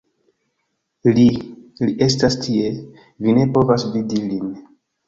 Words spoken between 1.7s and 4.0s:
li estas tie, vi ne povas